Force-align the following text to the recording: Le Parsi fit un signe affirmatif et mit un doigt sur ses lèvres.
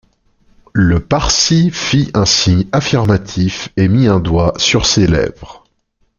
Le 0.73 0.99
Parsi 0.99 1.69
fit 1.69 2.09
un 2.15 2.25
signe 2.25 2.65
affirmatif 2.71 3.69
et 3.77 3.87
mit 3.87 4.07
un 4.07 4.19
doigt 4.19 4.55
sur 4.57 4.87
ses 4.87 5.05
lèvres. 5.05 5.63